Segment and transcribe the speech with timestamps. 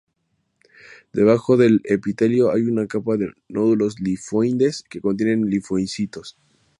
[1.13, 6.37] Debajo del epitelio hay una capa de nódulos linfoides que contienen linfocitos.